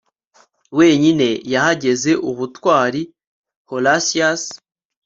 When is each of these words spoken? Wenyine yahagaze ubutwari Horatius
Wenyine 0.77 1.27
yahagaze 1.53 2.11
ubutwari 2.29 3.01
Horatius 3.69 4.43